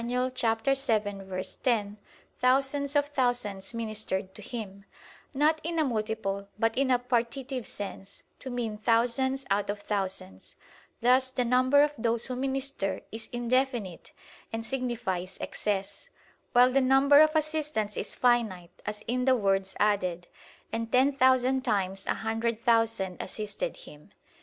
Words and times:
7:10) 0.01 1.97
"thousands 2.39 2.95
of 2.95 3.05
thousands 3.09 3.71
ministered 3.75 4.33
to 4.33 4.41
Him," 4.41 4.83
not 5.31 5.61
in 5.63 5.77
a 5.77 5.83
multiple 5.85 6.47
but 6.57 6.75
in 6.75 6.89
a 6.89 6.97
partitive 6.97 7.67
sense, 7.67 8.23
to 8.39 8.49
mean 8.49 8.79
"thousands 8.79 9.45
out 9.51 9.69
of 9.69 9.81
thousands"; 9.81 10.55
thus 11.03 11.29
the 11.29 11.45
number 11.45 11.83
of 11.83 11.93
those 11.99 12.25
who 12.25 12.35
minister 12.35 13.01
is 13.11 13.29
indefinite, 13.31 14.11
and 14.51 14.65
signifies 14.65 15.37
excess; 15.39 16.09
while 16.51 16.71
the 16.71 16.81
number 16.81 17.21
of 17.21 17.35
assistants 17.35 17.95
is 17.95 18.15
finite 18.15 18.81
as 18.87 19.01
in 19.01 19.25
the 19.25 19.35
words 19.35 19.75
added, 19.79 20.27
"and 20.73 20.91
ten 20.91 21.11
thousand 21.13 21.63
times 21.63 22.07
a 22.07 22.15
hundred 22.15 22.65
thousand 22.65 23.21
assisted 23.21 23.77
Him." 23.77 24.09